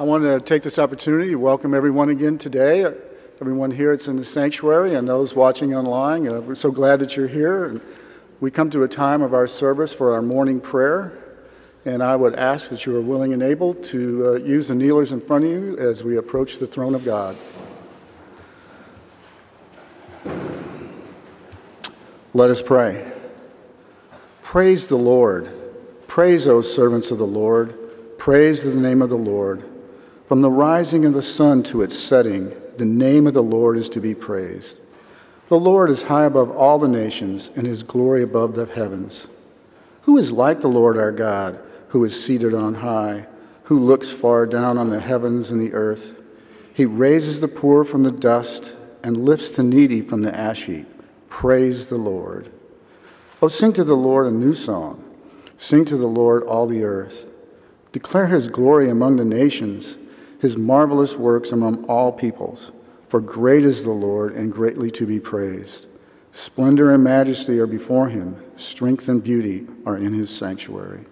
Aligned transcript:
I 0.00 0.04
want 0.04 0.22
to 0.22 0.38
take 0.38 0.62
this 0.62 0.78
opportunity 0.78 1.30
to 1.30 1.38
welcome 1.40 1.74
everyone 1.74 2.08
again 2.08 2.38
today, 2.38 2.86
everyone 3.40 3.72
here 3.72 3.96
that's 3.96 4.06
in 4.06 4.14
the 4.14 4.24
sanctuary 4.24 4.94
and 4.94 5.08
those 5.08 5.34
watching 5.34 5.74
online. 5.74 6.28
Uh, 6.28 6.40
we're 6.40 6.54
so 6.54 6.70
glad 6.70 7.00
that 7.00 7.16
you're 7.16 7.26
here. 7.26 7.64
And 7.64 7.80
we 8.38 8.52
come 8.52 8.70
to 8.70 8.84
a 8.84 8.88
time 8.88 9.22
of 9.22 9.34
our 9.34 9.48
service 9.48 9.92
for 9.92 10.14
our 10.14 10.22
morning 10.22 10.60
prayer, 10.60 11.18
and 11.84 12.00
I 12.00 12.14
would 12.14 12.36
ask 12.36 12.68
that 12.68 12.86
you 12.86 12.96
are 12.96 13.00
willing 13.00 13.32
and 13.32 13.42
able 13.42 13.74
to 13.74 14.24
uh, 14.24 14.32
use 14.34 14.68
the 14.68 14.76
kneelers 14.76 15.10
in 15.10 15.20
front 15.20 15.46
of 15.46 15.50
you 15.50 15.76
as 15.78 16.04
we 16.04 16.16
approach 16.16 16.58
the 16.58 16.66
throne 16.68 16.94
of 16.94 17.04
God. 17.04 17.36
Let 22.34 22.50
us 22.50 22.62
pray. 22.62 23.10
Praise 24.42 24.86
the 24.86 24.96
Lord. 24.96 25.50
Praise, 26.06 26.46
O 26.46 26.62
servants 26.62 27.10
of 27.10 27.18
the 27.18 27.26
Lord. 27.26 27.76
Praise 28.16 28.62
the 28.62 28.76
name 28.76 29.02
of 29.02 29.08
the 29.08 29.18
Lord. 29.18 29.68
From 30.28 30.42
the 30.42 30.50
rising 30.50 31.06
of 31.06 31.14
the 31.14 31.22
sun 31.22 31.62
to 31.64 31.80
its 31.80 31.98
setting, 31.98 32.54
the 32.76 32.84
name 32.84 33.26
of 33.26 33.32
the 33.32 33.42
Lord 33.42 33.78
is 33.78 33.88
to 33.88 34.00
be 34.00 34.14
praised. 34.14 34.78
The 35.48 35.58
Lord 35.58 35.88
is 35.88 36.02
high 36.02 36.26
above 36.26 36.50
all 36.50 36.78
the 36.78 36.86
nations, 36.86 37.50
and 37.56 37.66
his 37.66 37.82
glory 37.82 38.22
above 38.22 38.54
the 38.54 38.66
heavens. 38.66 39.26
Who 40.02 40.18
is 40.18 40.30
like 40.30 40.60
the 40.60 40.68
Lord 40.68 40.98
our 40.98 41.12
God, 41.12 41.58
who 41.88 42.04
is 42.04 42.22
seated 42.22 42.52
on 42.52 42.74
high, 42.74 43.26
who 43.64 43.78
looks 43.78 44.10
far 44.10 44.44
down 44.44 44.76
on 44.76 44.90
the 44.90 45.00
heavens 45.00 45.50
and 45.50 45.58
the 45.58 45.72
earth? 45.72 46.14
He 46.74 46.84
raises 46.84 47.40
the 47.40 47.48
poor 47.48 47.82
from 47.82 48.02
the 48.02 48.10
dust 48.10 48.74
and 49.02 49.24
lifts 49.24 49.52
the 49.52 49.62
needy 49.62 50.02
from 50.02 50.20
the 50.20 50.36
ash 50.36 50.64
heap. 50.64 50.86
Praise 51.30 51.86
the 51.86 51.96
Lord. 51.96 52.52
Oh, 53.40 53.48
sing 53.48 53.72
to 53.72 53.84
the 53.84 53.96
Lord 53.96 54.26
a 54.26 54.30
new 54.30 54.54
song. 54.54 55.02
Sing 55.56 55.86
to 55.86 55.96
the 55.96 56.06
Lord 56.06 56.42
all 56.42 56.66
the 56.66 56.84
earth. 56.84 57.24
Declare 57.92 58.26
his 58.26 58.48
glory 58.48 58.90
among 58.90 59.16
the 59.16 59.24
nations 59.24 59.96
his 60.40 60.56
marvelous 60.56 61.16
works 61.16 61.52
among 61.52 61.84
all 61.84 62.12
peoples. 62.12 62.72
For 63.08 63.20
great 63.20 63.64
is 63.64 63.84
the 63.84 63.90
Lord 63.90 64.34
and 64.34 64.52
greatly 64.52 64.90
to 64.92 65.06
be 65.06 65.18
praised. 65.18 65.86
Splendor 66.32 66.92
and 66.92 67.02
majesty 67.02 67.58
are 67.58 67.66
before 67.66 68.08
him, 68.08 68.36
strength 68.56 69.08
and 69.08 69.22
beauty 69.22 69.66
are 69.86 69.96
in 69.96 70.12
his 70.12 70.34
sanctuary. 70.34 71.06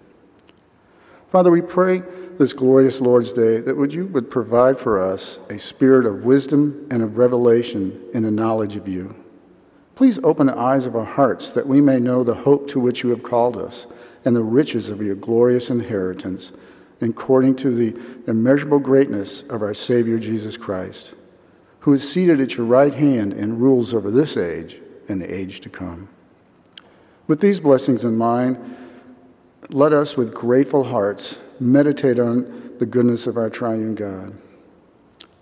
Father, 1.29 1.51
we 1.51 1.61
pray 1.61 2.03
this 2.37 2.53
glorious 2.53 3.01
Lord's 3.01 3.33
Day 3.33 3.59
that 3.59 3.75
would 3.75 3.93
you 3.93 4.05
would 4.07 4.29
provide 4.29 4.79
for 4.79 5.03
us 5.03 5.39
a 5.49 5.59
spirit 5.59 6.05
of 6.05 6.23
wisdom 6.23 6.87
and 6.91 7.01
of 7.01 7.17
revelation 7.17 7.99
in 8.13 8.23
the 8.23 8.31
knowledge 8.31 8.75
of 8.75 8.87
you. 8.87 9.15
Please 9.95 10.19
open 10.23 10.47
the 10.47 10.57
eyes 10.57 10.85
of 10.85 10.95
our 10.95 11.03
hearts 11.03 11.49
that 11.51 11.67
we 11.67 11.81
may 11.81 11.99
know 11.99 12.23
the 12.23 12.35
hope 12.35 12.67
to 12.69 12.79
which 12.79 13.03
you 13.03 13.09
have 13.09 13.23
called 13.23 13.57
us 13.57 13.87
and 14.23 14.35
the 14.35 14.43
riches 14.43 14.89
of 14.89 15.01
your 15.01 15.15
glorious 15.15 15.71
inheritance 15.71 16.53
according 17.01 17.55
to 17.57 17.71
the 17.71 17.95
immeasurable 18.29 18.79
greatness 18.79 19.43
of 19.43 19.61
our 19.61 19.73
Savior 19.73 20.17
Jesus 20.17 20.57
Christ, 20.57 21.13
who 21.81 21.93
is 21.93 22.09
seated 22.09 22.41
at 22.41 22.57
your 22.57 22.65
right 22.65 22.93
hand 22.93 23.33
and 23.33 23.61
rules 23.61 23.93
over 23.93 24.09
this 24.09 24.35
age 24.35 24.81
and 25.07 25.21
the 25.21 25.33
age 25.33 25.61
to 25.61 25.69
come. 25.69 26.09
With 27.27 27.39
these 27.39 27.59
blessings 27.59 28.03
in 28.03 28.17
mind, 28.17 28.77
let 29.69 29.93
us 29.93 30.15
with 30.15 30.33
grateful 30.33 30.85
hearts 30.85 31.39
meditate 31.59 32.19
on 32.19 32.75
the 32.79 32.85
goodness 32.85 33.27
of 33.27 33.37
our 33.37 33.49
triune 33.49 33.95
God. 33.95 34.37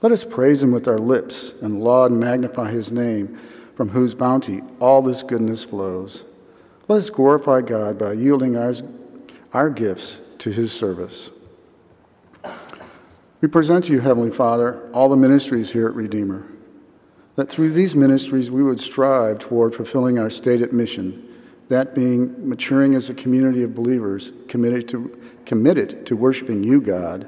Let 0.02 0.11
us 0.11 0.23
praise 0.23 0.61
him 0.61 0.72
with 0.72 0.88
our 0.88 1.00
lips 1.00 1.53
and 1.61 1.81
laud 1.81 2.11
and 2.11 2.20
magnify 2.20 2.72
his 2.72 2.92
name, 2.92 3.39
from 3.76 3.89
whose 3.89 4.14
bounty 4.14 4.61
all 4.80 5.02
this 5.02 5.23
goodness 5.23 5.64
flows. 5.64 6.26
Let 6.88 6.98
us 6.98 7.09
glorify 7.09 7.61
God 7.61 7.98
by 7.98 8.14
yielding 8.14 8.56
our, 8.56 8.73
our 9.53 9.70
gifts 9.70 10.20
to 10.39 10.52
his 10.52 10.72
service. 10.72 11.30
We 13.45 13.51
present 13.51 13.85
to 13.85 13.91
you, 13.91 13.99
Heavenly 13.99 14.31
Father, 14.31 14.89
all 14.91 15.07
the 15.07 15.15
ministries 15.15 15.71
here 15.71 15.85
at 15.85 15.93
Redeemer, 15.93 16.47
that 17.35 17.47
through 17.47 17.73
these 17.73 17.95
ministries 17.95 18.49
we 18.49 18.63
would 18.63 18.79
strive 18.79 19.37
toward 19.37 19.75
fulfilling 19.75 20.17
our 20.17 20.31
stated 20.31 20.73
mission, 20.73 21.31
that 21.70 21.93
being 21.93 22.49
maturing 22.49 22.95
as 22.95 23.08
a 23.11 23.14
community 23.14 23.61
of 23.61 23.75
believers 23.75 24.31
committed 24.47 24.89
to, 24.89 25.15
committed 25.45 26.08
to 26.08 26.15
worshiping 26.15 26.64
you, 26.64 26.81
God, 26.81 27.27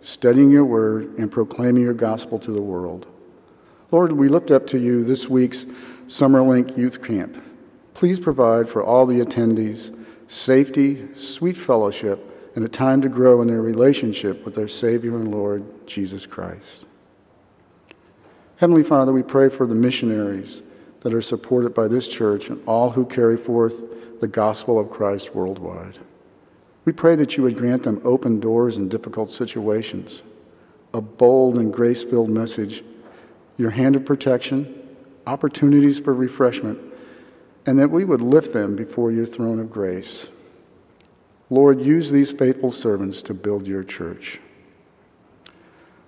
studying 0.00 0.50
your 0.50 0.64
word, 0.64 1.18
and 1.18 1.30
proclaiming 1.30 1.82
your 1.82 1.92
gospel 1.92 2.38
to 2.38 2.50
the 2.50 2.62
world. 2.62 3.06
Lord, 3.90 4.12
we 4.12 4.28
lift 4.28 4.50
up 4.50 4.66
to 4.68 4.78
you 4.78 5.04
this 5.04 5.28
week's 5.28 5.66
Summerlink 6.06 6.78
Youth 6.78 7.02
Camp. 7.02 7.44
Please 7.92 8.18
provide 8.18 8.70
for 8.70 8.82
all 8.82 9.04
the 9.04 9.20
attendees 9.20 9.94
safety, 10.28 11.14
sweet 11.14 11.58
fellowship, 11.58 12.24
and 12.58 12.66
a 12.66 12.68
time 12.68 13.00
to 13.00 13.08
grow 13.08 13.40
in 13.40 13.46
their 13.46 13.62
relationship 13.62 14.44
with 14.44 14.56
their 14.56 14.66
Savior 14.66 15.14
and 15.14 15.30
Lord, 15.30 15.62
Jesus 15.86 16.26
Christ. 16.26 16.86
Heavenly 18.56 18.82
Father, 18.82 19.12
we 19.12 19.22
pray 19.22 19.48
for 19.48 19.64
the 19.64 19.76
missionaries 19.76 20.62
that 21.02 21.14
are 21.14 21.22
supported 21.22 21.72
by 21.72 21.86
this 21.86 22.08
church 22.08 22.50
and 22.50 22.60
all 22.66 22.90
who 22.90 23.06
carry 23.06 23.36
forth 23.36 24.20
the 24.20 24.26
gospel 24.26 24.76
of 24.80 24.90
Christ 24.90 25.36
worldwide. 25.36 25.98
We 26.84 26.90
pray 26.90 27.14
that 27.14 27.36
you 27.36 27.44
would 27.44 27.56
grant 27.56 27.84
them 27.84 28.00
open 28.02 28.40
doors 28.40 28.76
in 28.76 28.88
difficult 28.88 29.30
situations, 29.30 30.22
a 30.92 31.00
bold 31.00 31.58
and 31.58 31.72
grace 31.72 32.02
filled 32.02 32.30
message, 32.30 32.82
your 33.56 33.70
hand 33.70 33.94
of 33.94 34.04
protection, 34.04 34.96
opportunities 35.28 36.00
for 36.00 36.12
refreshment, 36.12 36.80
and 37.66 37.78
that 37.78 37.92
we 37.92 38.04
would 38.04 38.20
lift 38.20 38.52
them 38.52 38.74
before 38.74 39.12
your 39.12 39.26
throne 39.26 39.60
of 39.60 39.70
grace. 39.70 40.32
Lord, 41.50 41.80
use 41.80 42.10
these 42.10 42.30
faithful 42.30 42.70
servants 42.70 43.22
to 43.24 43.34
build 43.34 43.66
your 43.66 43.82
church. 43.82 44.40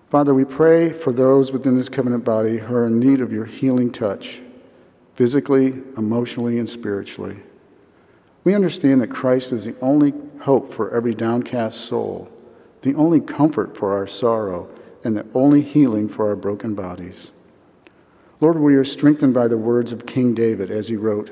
Father, 0.09 0.35
we 0.35 0.45
pray 0.45 0.93
for 0.93 1.13
those 1.13 1.53
within 1.53 1.77
this 1.77 1.89
covenant 1.89 2.25
body 2.25 2.59
who 2.59 2.75
are 2.75 2.87
in 2.87 2.99
need 2.99 3.21
of 3.21 3.33
your 3.33 3.45
healing 3.45 3.93
touch, 3.93 4.43
physically, 5.15 5.81
emotionally, 5.97 6.59
and 6.59 6.69
spiritually. 6.69 7.37
We 8.43 8.55
understand 8.55 9.01
that 9.01 9.11
Christ 9.11 9.53
is 9.53 9.65
the 9.65 9.77
only 9.81 10.13
hope 10.41 10.73
for 10.73 10.95
every 10.95 11.15
downcast 11.15 11.81
soul, 11.83 12.29
the 12.83 12.95
only 12.95 13.21
comfort 13.21 13.77
for 13.77 13.93
our 13.95 14.07
sorrow, 14.07 14.69
and 15.05 15.17
the 15.17 15.27
only 15.35 15.63
healing 15.63 16.09
for 16.09 16.29
our 16.29 16.37
broken 16.37 16.75
bodies. 16.75 17.31
Lord, 18.41 18.59
we 18.59 18.75
are 18.75 18.85
strengthened 18.85 19.35
by 19.35 19.49
the 19.49 19.59
words 19.59 19.93
of 19.93 20.07
King 20.07 20.35
David 20.35 20.71
as 20.71 20.89
he 20.89 20.97
wrote, 20.97 21.31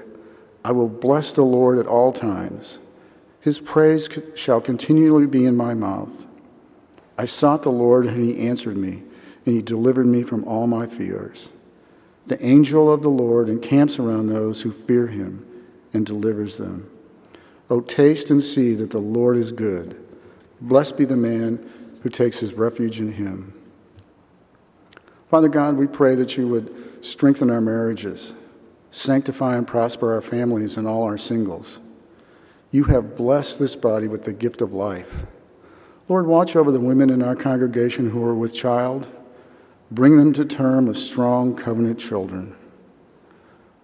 I 0.65 0.73
will 0.73 0.89
bless 0.89 1.33
the 1.33 1.43
Lord 1.43 1.79
at 1.79 1.87
all 1.87 2.13
times. 2.13 2.79
His 3.41 3.61
praise 3.61 4.09
shall 4.35 4.61
continually 4.61 5.27
be 5.27 5.45
in 5.45 5.57
my 5.57 5.75
mouth. 5.75 6.27
I 7.17 7.27
sought 7.27 7.63
the 7.63 7.71
Lord, 7.71 8.07
and 8.07 8.23
he 8.23 8.47
answered 8.47 8.77
me, 8.77 9.03
and 9.47 9.55
he 9.55 9.63
delivered 9.63 10.07
me 10.07 10.23
from 10.23 10.45
all 10.45 10.67
my 10.67 10.87
fears. 10.87 11.49
The 12.27 12.45
angel 12.45 12.93
of 12.93 13.03
the 13.03 13.11
Lord 13.11 13.49
encamps 13.49 13.99
around 13.99 14.27
those 14.27 14.63
who 14.63 14.73
fear 14.73 15.07
him 15.07 15.47
and 15.93 16.05
delivers 16.05 16.57
them. 16.57 16.91
O 17.71 17.81
taste 17.81 18.31
and 18.31 18.43
see 18.43 18.75
that 18.75 18.91
the 18.91 18.99
Lord 18.99 19.37
is 19.37 19.53
good. 19.53 19.99
Blessed 20.61 20.97
be 20.97 21.05
the 21.05 21.17
man 21.17 21.71
who 22.03 22.11
takes 22.11 22.39
his 22.39 22.55
refuge 22.55 22.99
in 22.99 23.13
him. 23.13 23.55
Father 25.31 25.49
God, 25.49 25.77
we 25.77 25.87
pray 25.87 26.15
that 26.15 26.37
you 26.37 26.49
would 26.49 27.05
strengthen 27.05 27.51
our 27.51 27.61
marriages, 27.61 28.35
sanctify 28.91 29.57
and 29.57 29.67
prosper 29.67 30.13
our 30.15 30.23
families 30.23 30.77
and 30.77 30.87
all 30.87 31.03
our 31.05 31.19
singles 31.19 31.81
you 32.71 32.85
have 32.85 33.17
blessed 33.17 33.59
this 33.59 33.75
body 33.75 34.09
with 34.09 34.25
the 34.25 34.33
gift 34.33 34.61
of 34.61 34.73
life. 34.73 35.25
Lord, 36.09 36.27
watch 36.27 36.57
over 36.57 36.71
the 36.71 36.81
women 36.81 37.11
in 37.11 37.23
our 37.23 37.37
congregation 37.37 38.11
who 38.11 38.23
are 38.25 38.35
with 38.35 38.55
child. 38.55 39.09
Bring 39.91 40.17
them 40.17 40.33
to 40.35 40.45
term 40.45 40.89
as 40.89 41.03
strong 41.03 41.57
covenant 41.57 41.99
children. 41.99 42.55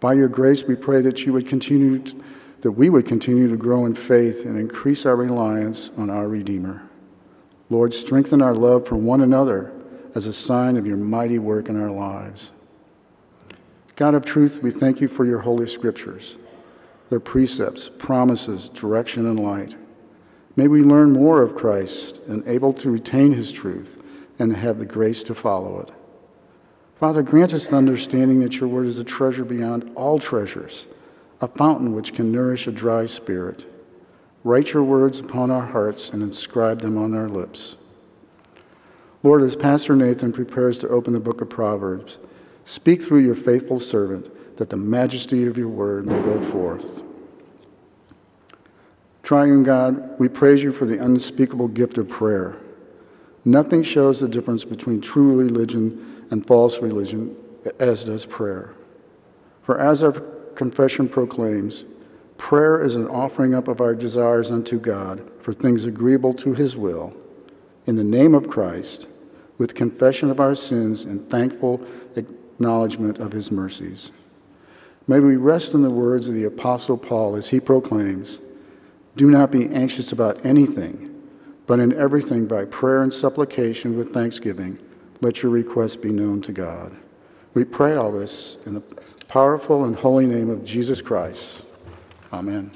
By 0.00 0.14
your 0.14 0.28
grace, 0.28 0.64
we 0.64 0.74
pray 0.74 1.00
that 1.00 1.24
you 1.24 1.32
would 1.32 1.48
continue 1.48 1.98
to, 1.98 2.22
that 2.60 2.72
we 2.72 2.90
would 2.90 3.06
continue 3.06 3.48
to 3.48 3.56
grow 3.56 3.86
in 3.86 3.94
faith 3.94 4.44
and 4.44 4.58
increase 4.58 5.06
our 5.06 5.16
reliance 5.16 5.90
on 5.96 6.10
our 6.10 6.28
Redeemer. 6.28 6.88
Lord, 7.70 7.94
strengthen 7.94 8.42
our 8.42 8.54
love 8.54 8.86
for 8.86 8.96
one 8.96 9.22
another 9.22 9.72
as 10.14 10.26
a 10.26 10.32
sign 10.32 10.76
of 10.76 10.86
your 10.86 10.98
mighty 10.98 11.38
work 11.38 11.68
in 11.68 11.80
our 11.80 11.90
lives. 11.90 12.52
God 13.96 14.14
of 14.14 14.26
truth, 14.26 14.62
we 14.62 14.70
thank 14.70 15.00
you 15.00 15.08
for 15.08 15.24
your 15.24 15.40
holy 15.40 15.66
scriptures 15.66 16.36
their 17.10 17.20
precepts, 17.20 17.90
promises, 17.98 18.68
direction, 18.68 19.26
and 19.26 19.38
light. 19.38 19.76
May 20.56 20.68
we 20.68 20.82
learn 20.82 21.12
more 21.12 21.42
of 21.42 21.56
Christ 21.56 22.20
and 22.28 22.46
able 22.46 22.72
to 22.74 22.90
retain 22.90 23.32
his 23.32 23.50
truth 23.50 24.00
and 24.38 24.54
have 24.54 24.78
the 24.78 24.86
grace 24.86 25.22
to 25.24 25.34
follow 25.34 25.80
it. 25.80 25.90
Father, 26.94 27.22
grant 27.22 27.52
us 27.52 27.66
the 27.66 27.76
understanding 27.76 28.40
that 28.40 28.60
your 28.60 28.68
word 28.68 28.86
is 28.86 28.98
a 28.98 29.04
treasure 29.04 29.44
beyond 29.44 29.90
all 29.96 30.18
treasures, 30.18 30.86
a 31.40 31.48
fountain 31.48 31.92
which 31.92 32.14
can 32.14 32.30
nourish 32.30 32.66
a 32.66 32.72
dry 32.72 33.06
spirit. 33.06 33.66
Write 34.44 34.72
your 34.72 34.84
words 34.84 35.20
upon 35.20 35.50
our 35.50 35.66
hearts 35.66 36.10
and 36.10 36.22
inscribe 36.22 36.80
them 36.80 36.96
on 36.96 37.14
our 37.14 37.28
lips. 37.28 37.76
Lord, 39.22 39.42
as 39.42 39.56
Pastor 39.56 39.96
Nathan 39.96 40.32
prepares 40.32 40.78
to 40.80 40.88
open 40.88 41.14
the 41.14 41.20
book 41.20 41.40
of 41.40 41.48
Proverbs, 41.48 42.18
speak 42.64 43.02
through 43.02 43.20
your 43.20 43.34
faithful 43.34 43.80
servant 43.80 44.30
that 44.56 44.70
the 44.70 44.76
majesty 44.76 45.46
of 45.46 45.58
your 45.58 45.68
word 45.68 46.06
may 46.06 46.20
go 46.22 46.40
forth. 46.40 47.02
Triune 49.22 49.62
God, 49.62 50.18
we 50.18 50.28
praise 50.28 50.62
you 50.62 50.72
for 50.72 50.84
the 50.84 51.02
unspeakable 51.02 51.68
gift 51.68 51.96
of 51.96 52.08
prayer. 52.08 52.56
Nothing 53.44 53.82
shows 53.82 54.20
the 54.20 54.28
difference 54.28 54.64
between 54.64 55.00
true 55.00 55.34
religion 55.34 56.26
and 56.30 56.46
false 56.46 56.80
religion 56.80 57.36
as 57.78 58.04
does 58.04 58.26
prayer. 58.26 58.74
For 59.62 59.80
as 59.80 60.02
our 60.02 60.12
confession 60.54 61.08
proclaims, 61.08 61.84
prayer 62.36 62.80
is 62.80 62.96
an 62.96 63.08
offering 63.08 63.54
up 63.54 63.66
of 63.66 63.80
our 63.80 63.94
desires 63.94 64.50
unto 64.50 64.78
God 64.78 65.30
for 65.40 65.52
things 65.52 65.84
agreeable 65.84 66.34
to 66.34 66.52
his 66.52 66.76
will, 66.76 67.14
in 67.86 67.96
the 67.96 68.04
name 68.04 68.34
of 68.34 68.48
Christ, 68.48 69.06
with 69.56 69.74
confession 69.74 70.30
of 70.30 70.40
our 70.40 70.54
sins 70.54 71.04
and 71.04 71.28
thankful 71.30 71.80
acknowledgement 72.16 73.18
of 73.18 73.32
his 73.32 73.50
mercies. 73.50 74.10
May 75.06 75.20
we 75.20 75.36
rest 75.36 75.74
in 75.74 75.82
the 75.82 75.90
words 75.90 76.28
of 76.28 76.34
the 76.34 76.44
Apostle 76.44 76.96
Paul 76.96 77.36
as 77.36 77.48
he 77.48 77.60
proclaims 77.60 78.38
Do 79.16 79.30
not 79.30 79.50
be 79.50 79.68
anxious 79.68 80.12
about 80.12 80.44
anything, 80.44 81.10
but 81.66 81.78
in 81.78 81.94
everything 81.94 82.46
by 82.46 82.64
prayer 82.64 83.02
and 83.02 83.12
supplication 83.12 83.96
with 83.96 84.12
thanksgiving, 84.12 84.78
let 85.20 85.42
your 85.42 85.52
requests 85.52 85.96
be 85.96 86.10
known 86.10 86.40
to 86.42 86.52
God. 86.52 86.94
We 87.54 87.64
pray 87.64 87.94
all 87.94 88.12
this 88.12 88.58
in 88.66 88.74
the 88.74 88.82
powerful 89.28 89.84
and 89.84 89.94
holy 89.94 90.26
name 90.26 90.50
of 90.50 90.64
Jesus 90.64 91.00
Christ. 91.00 91.64
Amen. 92.32 92.70